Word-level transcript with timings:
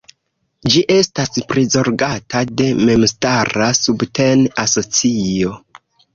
Ĝi 0.75 0.79
estas 0.93 1.29
prizorgata 1.51 2.41
de 2.63 2.71
memstara 2.89 3.69
subten-asocio. 3.83 5.55